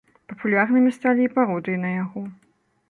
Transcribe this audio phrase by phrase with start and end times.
[0.31, 2.27] Папулярнымі сталі і пародыі на яго.